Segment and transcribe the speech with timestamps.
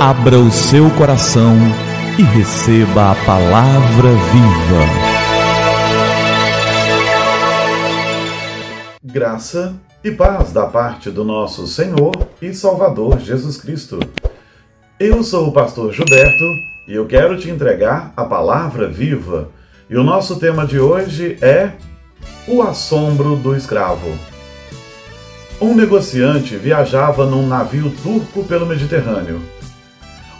[0.00, 1.56] Abra o seu coração
[2.16, 4.84] e receba a palavra viva.
[9.02, 9.74] Graça
[10.04, 13.98] e paz da parte do nosso Senhor e Salvador Jesus Cristo.
[15.00, 16.44] Eu sou o pastor Gilberto
[16.86, 19.48] e eu quero te entregar a palavra viva.
[19.90, 21.72] E o nosso tema de hoje é
[22.46, 24.16] o assombro do escravo.
[25.60, 29.57] Um negociante viajava num navio turco pelo Mediterrâneo.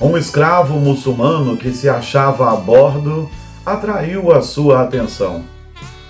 [0.00, 3.28] Um escravo muçulmano que se achava a bordo
[3.66, 5.42] atraiu a sua atenção.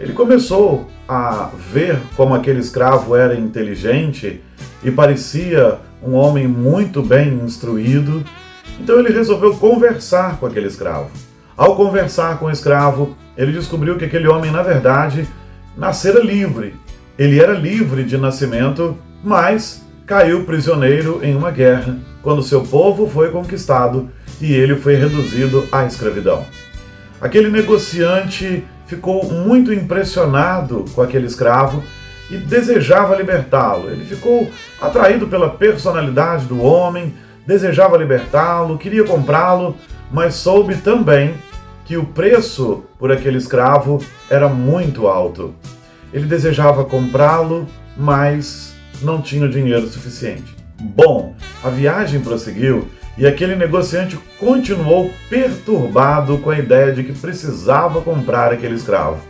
[0.00, 4.42] Ele começou a ver como aquele escravo era inteligente
[4.82, 8.24] e parecia um homem muito bem instruído,
[8.80, 11.10] então ele resolveu conversar com aquele escravo.
[11.54, 15.28] Ao conversar com o escravo, ele descobriu que aquele homem, na verdade,
[15.76, 16.74] nascera livre.
[17.18, 23.30] Ele era livre de nascimento, mas caiu prisioneiro em uma guerra quando seu povo foi
[23.30, 26.44] conquistado e ele foi reduzido à escravidão.
[27.20, 31.82] Aquele negociante ficou muito impressionado com aquele escravo
[32.30, 33.90] e desejava libertá-lo.
[33.90, 37.14] Ele ficou atraído pela personalidade do homem,
[37.46, 39.76] desejava libertá-lo, queria comprá-lo,
[40.10, 41.34] mas soube também
[41.84, 45.54] que o preço por aquele escravo era muito alto.
[46.12, 48.73] Ele desejava comprá-lo, mas
[49.04, 50.56] não tinha dinheiro suficiente.
[50.80, 58.00] Bom, a viagem prosseguiu e aquele negociante continuou perturbado com a ideia de que precisava
[58.00, 59.20] comprar aquele escravo.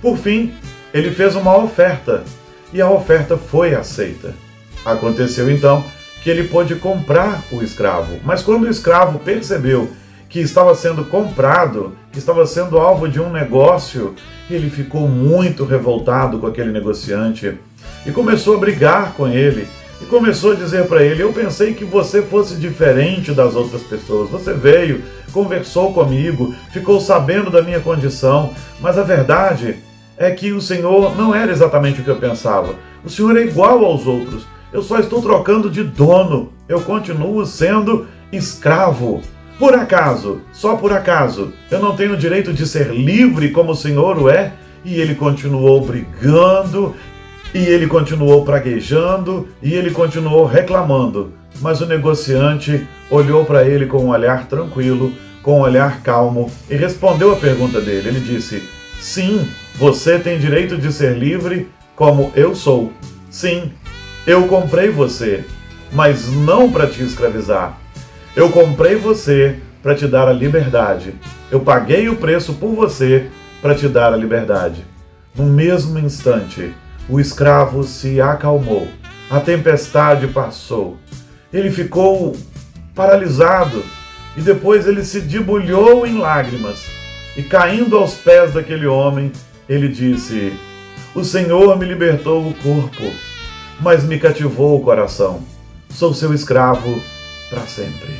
[0.00, 0.52] Por fim,
[0.92, 2.22] ele fez uma oferta
[2.72, 4.34] e a oferta foi aceita.
[4.84, 5.84] Aconteceu então
[6.22, 9.90] que ele pôde comprar o escravo, mas quando o escravo percebeu
[10.28, 14.14] que estava sendo comprado, que estava sendo alvo de um negócio,
[14.50, 17.56] ele ficou muito revoltado com aquele negociante
[18.06, 19.66] e começou a brigar com ele
[20.00, 24.30] e começou a dizer para ele: Eu pensei que você fosse diferente das outras pessoas.
[24.30, 29.76] Você veio, conversou comigo, ficou sabendo da minha condição, mas a verdade
[30.16, 32.74] é que o Senhor não era exatamente o que eu pensava.
[33.04, 34.46] O Senhor é igual aos outros.
[34.72, 36.52] Eu só estou trocando de dono.
[36.68, 39.22] Eu continuo sendo escravo.
[39.58, 43.76] Por acaso, só por acaso, eu não tenho o direito de ser livre como o
[43.76, 44.52] Senhor o é?
[44.84, 46.94] E ele continuou brigando
[47.54, 51.32] e ele continuou praguejando e ele continuou reclamando.
[51.60, 56.74] Mas o negociante olhou para ele com um olhar tranquilo, com um olhar calmo e
[56.74, 58.08] respondeu a pergunta dele.
[58.08, 58.68] Ele disse:
[59.00, 62.92] Sim, você tem direito de ser livre como eu sou.
[63.30, 63.70] Sim,
[64.26, 65.44] eu comprei você,
[65.92, 67.78] mas não para te escravizar.
[68.34, 71.14] Eu comprei você para te dar a liberdade.
[71.52, 73.28] Eu paguei o preço por você
[73.62, 74.84] para te dar a liberdade.
[75.36, 76.72] No mesmo instante,
[77.08, 78.88] o escravo se acalmou,
[79.30, 80.96] a tempestade passou.
[81.52, 82.36] Ele ficou
[82.94, 83.84] paralisado
[84.36, 86.84] e depois ele se debulhou em lágrimas.
[87.36, 89.32] E caindo aos pés daquele homem,
[89.68, 90.52] ele disse:
[91.14, 93.12] O Senhor me libertou o corpo,
[93.80, 95.42] mas me cativou o coração.
[95.90, 97.00] Sou seu escravo
[97.50, 98.10] para sempre.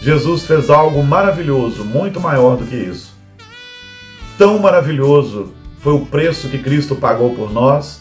[0.00, 3.14] Jesus fez algo maravilhoso, muito maior do que isso.
[4.36, 5.54] Tão maravilhoso
[5.84, 8.00] foi o preço que Cristo pagou por nós,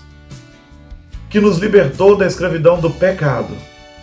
[1.29, 3.53] que nos libertou da escravidão do pecado.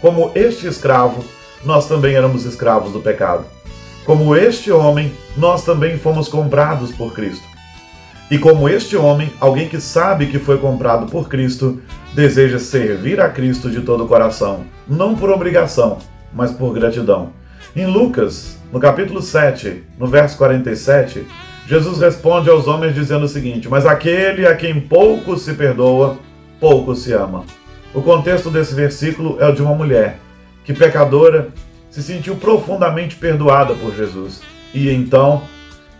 [0.02, 1.24] Como este escravo,
[1.64, 3.46] nós também éramos escravos do pecado.
[4.04, 7.48] Como este homem, nós também fomos comprados por Cristo.
[8.30, 11.80] E como este homem, alguém que sabe que foi comprado por Cristo,
[12.12, 15.96] deseja servir a Cristo de todo o coração, não por obrigação,
[16.34, 17.32] mas por gratidão.
[17.74, 21.26] Em Lucas, no capítulo 7, no verso 47,
[21.70, 26.18] Jesus responde aos homens dizendo o seguinte: Mas aquele a quem pouco se perdoa,
[26.58, 27.44] pouco se ama.
[27.94, 30.18] O contexto desse versículo é o de uma mulher
[30.64, 31.50] que, pecadora,
[31.88, 34.42] se sentiu profundamente perdoada por Jesus
[34.74, 35.42] e então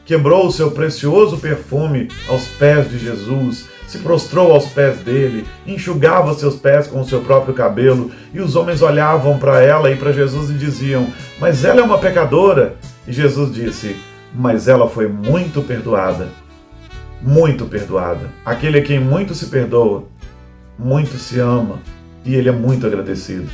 [0.04, 6.34] quebrou o seu precioso perfume aos pés de Jesus, se prostrou aos pés dele, enxugava
[6.34, 10.10] seus pés com o seu próprio cabelo, e os homens olhavam para ela e para
[10.10, 11.06] Jesus e diziam:
[11.39, 12.74] Mas ela é uma pecadora.
[13.06, 16.28] E Jesus disse: mas ela foi muito perdoada.
[17.22, 18.28] Muito perdoada.
[18.44, 20.04] Aquele a quem muito se perdoa,
[20.78, 21.78] muito se ama
[22.24, 23.48] e ele é muito agradecido.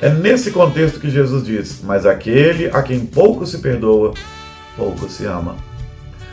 [0.00, 4.12] É nesse contexto que Jesus diz: Mas aquele a quem pouco se perdoa,
[4.76, 5.56] pouco se ama.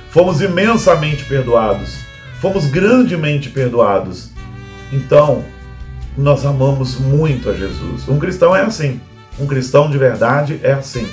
[0.09, 1.99] Fomos imensamente perdoados,
[2.41, 4.31] fomos grandemente perdoados.
[4.91, 5.45] Então,
[6.17, 8.07] nós amamos muito a Jesus.
[8.07, 8.99] Um cristão é assim.
[9.39, 11.07] Um cristão de verdade é assim.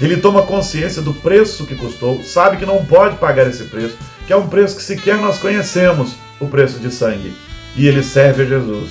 [0.00, 3.96] Ele toma consciência do preço que custou, sabe que não pode pagar esse preço,
[4.26, 7.34] que é um preço que sequer nós conhecemos, o preço de sangue.
[7.76, 8.90] E ele serve a Jesus.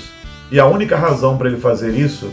[0.52, 2.32] E a única razão para ele fazer isso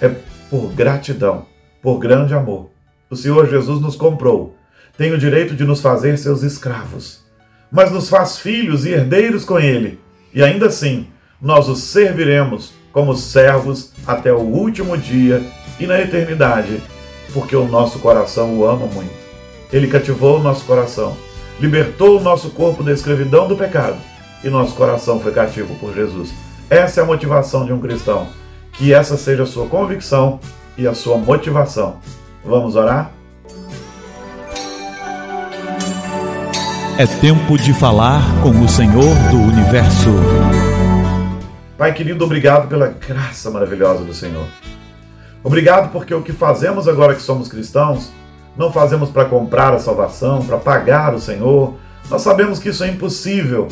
[0.00, 0.10] é
[0.48, 1.46] por gratidão.
[1.82, 2.70] por grande amor.
[3.10, 4.56] O Senhor Jesus nos comprou,
[4.96, 7.24] tem o direito de nos fazer seus escravos,
[7.70, 9.98] mas nos faz filhos e herdeiros com Ele,
[10.32, 11.08] e ainda assim
[11.40, 15.42] nós os serviremos como servos até o último dia
[15.80, 16.80] e na eternidade,
[17.32, 19.12] porque o nosso coração o ama muito.
[19.72, 21.16] Ele cativou o nosso coração,
[21.58, 23.98] libertou o nosso corpo da escravidão do pecado
[24.44, 26.32] e nosso coração foi cativo por Jesus.
[26.68, 28.28] Essa é a motivação de um cristão.
[28.72, 30.40] Que essa seja a sua convicção
[30.76, 31.96] e a sua motivação.
[32.44, 33.12] Vamos orar?
[36.98, 40.10] É tempo de falar com o Senhor do universo.
[41.76, 44.46] Pai querido, obrigado pela graça maravilhosa do Senhor.
[45.44, 48.12] Obrigado porque o que fazemos agora que somos cristãos,
[48.56, 51.74] não fazemos para comprar a salvação, para pagar o Senhor.
[52.10, 53.68] Nós sabemos que isso é impossível.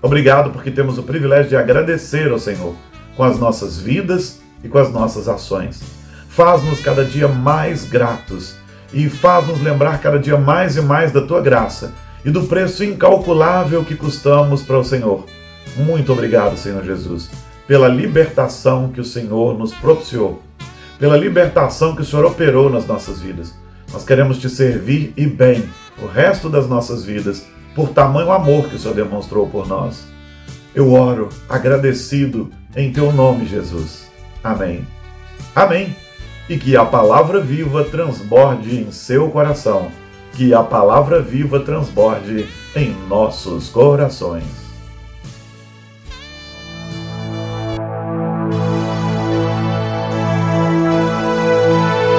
[0.00, 2.74] Obrigado porque temos o privilégio de agradecer ao Senhor
[3.16, 5.80] com as nossas vidas e com as nossas ações.
[6.28, 8.54] Faz-nos cada dia mais gratos
[8.92, 11.92] e faz-nos lembrar cada dia mais e mais da tua graça
[12.24, 15.24] e do preço incalculável que custamos para o Senhor.
[15.76, 17.30] Muito obrigado, Senhor Jesus,
[17.66, 20.42] pela libertação que o Senhor nos propiciou,
[20.98, 23.54] pela libertação que o Senhor operou nas nossas vidas.
[23.92, 25.68] Nós queremos te servir e bem
[26.02, 30.04] o resto das nossas vidas, por tamanho amor que o Senhor demonstrou por nós.
[30.74, 34.10] Eu oro agradecido em teu nome, Jesus.
[34.42, 34.86] Amém.
[35.54, 35.96] Amém.
[36.48, 39.90] E que a palavra viva transborde em seu coração,
[40.32, 44.67] que a palavra viva transborde em nossos corações.